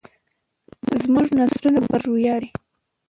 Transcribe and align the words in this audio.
زموږ 1.03 1.27
نسلونه 1.37 1.79
به 1.83 1.87
پر 1.91 2.01
موږ 2.03 2.11
وویاړي. 2.11 2.49